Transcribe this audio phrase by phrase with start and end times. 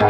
[0.00, 0.06] C'est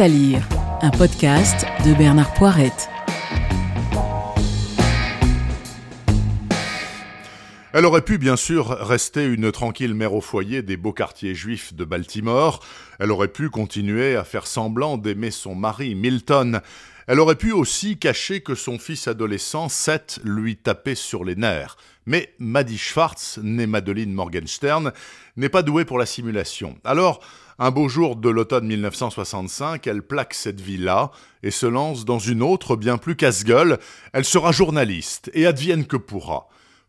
[0.00, 0.40] à lire,
[0.80, 2.88] un podcast de Bernard Poirette.
[7.76, 11.74] Elle aurait pu bien sûr rester une tranquille mère au foyer des beaux quartiers juifs
[11.74, 12.60] de Baltimore,
[13.00, 16.60] elle aurait pu continuer à faire semblant d'aimer son mari Milton,
[17.08, 21.76] elle aurait pu aussi cacher que son fils adolescent, Seth, lui tapait sur les nerfs.
[22.06, 24.92] Mais Maddie Schwartz, née Madeleine Morgenstern,
[25.36, 26.78] n'est pas douée pour la simulation.
[26.84, 27.18] Alors,
[27.58, 31.10] un beau jour de l'automne 1965, elle plaque cette vie-là
[31.42, 33.80] et se lance dans une autre bien plus casse-gueule.
[34.12, 36.46] Elle sera journaliste et advienne que pourra.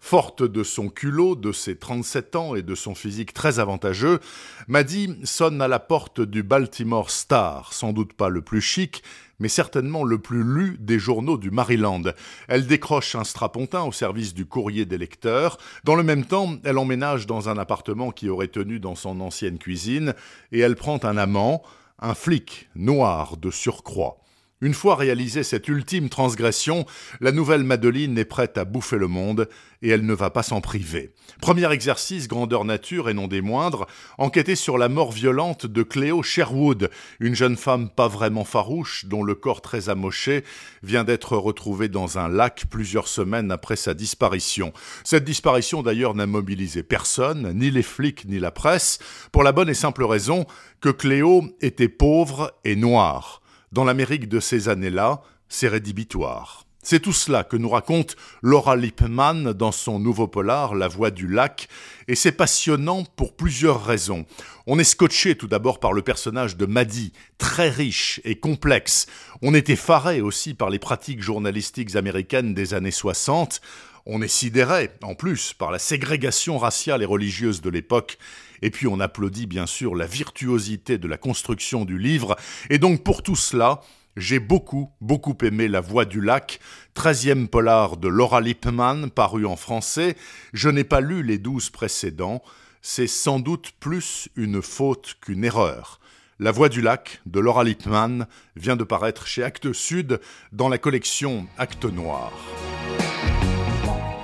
[0.08, 4.20] Forte de son culot, de ses 37 ans et de son physique très avantageux,
[4.68, 9.02] Maddy sonne à la porte du Baltimore Star, sans doute pas le plus chic,
[9.40, 12.04] mais certainement le plus lu des journaux du Maryland.
[12.48, 15.58] Elle décroche un strapontin au service du courrier des lecteurs.
[15.86, 19.58] Dans le même temps, elle emménage dans un appartement qui aurait tenu dans son ancienne
[19.58, 20.13] cuisine,
[20.52, 21.63] et elle prend un amant,
[21.98, 24.20] un flic noir de surcroît.
[24.66, 26.88] Une fois réalisée cette ultime transgression,
[27.21, 29.48] la nouvelle Madeline est prête à bouffer le monde
[29.84, 31.13] et elle ne va pas s'en priver.
[31.40, 33.86] Premier exercice, grandeur nature et non des moindres,
[34.18, 39.21] enquêter sur la mort violente de Cléo Sherwood, une jeune femme pas vraiment farouche dont
[39.21, 40.43] le corps très amoché
[40.82, 44.74] vient d'être retrouvé dans un lac plusieurs semaines après sa disparition.
[45.04, 48.98] Cette disparition d'ailleurs n'a mobilisé personne, ni les flics ni la presse,
[49.32, 50.48] pour la bonne et simple raison
[50.82, 53.43] que Cléo était pauvre et noire.
[53.71, 56.66] Dans l'Amérique de ces années-là, c'est rédhibitoire.
[56.85, 61.27] C'est tout cela que nous raconte Laura Lippmann dans son nouveau polar La Voix du
[61.27, 61.68] Lac,
[62.08, 64.28] et c'est passionnant pour plusieurs raisons.
[64.68, 69.08] On est scotché tout d'abord par le personnage de Maddy, très riche et complexe.
[69.41, 73.62] On est effaré aussi par les pratiques journalistiques américaines des années 60.
[74.06, 78.19] On est sidéré, en plus, par la ségrégation raciale et religieuse de l'époque,
[78.62, 82.36] et puis on applaudit bien sûr la virtuosité de la construction du livre,
[82.70, 83.82] et donc pour tout cela,
[84.18, 86.60] j'ai beaucoup, beaucoup aimé La Voix du Lac,
[86.94, 90.16] treizième polar de Laura Lippmann, paru en français.
[90.54, 92.42] Je n'ai pas lu les douze précédents.
[92.82, 96.00] C'est sans doute plus une faute qu'une erreur.
[96.40, 100.22] La Voix du Lac de Laura Lippmann vient de paraître chez Actes Sud
[100.54, 102.34] dans la collection Actes Noirs.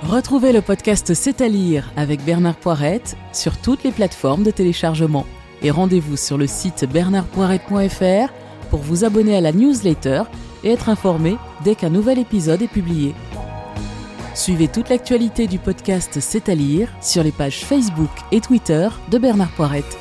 [0.02, 5.26] Retrouvez le podcast C'est à lire avec Bernard Poirette sur toutes les plateformes de téléchargement.
[5.62, 8.32] Et rendez-vous sur le site bernardpoirette.fr
[8.68, 10.24] pour vous abonner à la newsletter
[10.64, 13.14] et être informé dès qu'un nouvel épisode est publié.
[14.34, 19.18] Suivez toute l'actualité du podcast C'est à lire sur les pages Facebook et Twitter de
[19.18, 19.98] Bernard Poirette.